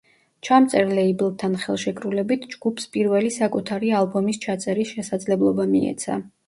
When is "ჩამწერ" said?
0.47-0.87